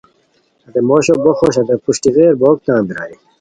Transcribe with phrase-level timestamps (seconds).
[0.63, 3.15] ہتے موشو بو خوش تو ہتے پروشٹی غیر بوک تان بیرائے